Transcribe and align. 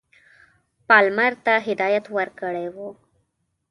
پالمر 0.87 1.33
ته 1.45 1.53
هدایت 1.67 2.05
ورکړی 2.17 2.67
وو. 2.75 2.87